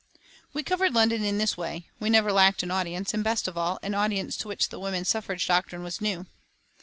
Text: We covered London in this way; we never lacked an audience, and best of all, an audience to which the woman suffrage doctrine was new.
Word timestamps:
We 0.51 0.63
covered 0.63 0.95
London 0.95 1.23
in 1.23 1.37
this 1.37 1.55
way; 1.55 1.87
we 1.99 2.09
never 2.09 2.31
lacked 2.33 2.63
an 2.63 2.71
audience, 2.71 3.13
and 3.13 3.23
best 3.23 3.47
of 3.47 3.55
all, 3.55 3.77
an 3.83 3.93
audience 3.93 4.35
to 4.37 4.47
which 4.47 4.69
the 4.69 4.79
woman 4.79 5.05
suffrage 5.05 5.45
doctrine 5.45 5.83
was 5.83 6.01
new. 6.01 6.25